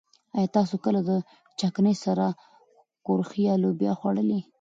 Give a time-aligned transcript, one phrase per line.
[0.37, 1.11] ايا تاسو کله د
[1.59, 2.25] چکنۍ سره
[3.05, 4.39] کورخې يا لوبيا خوړلي؟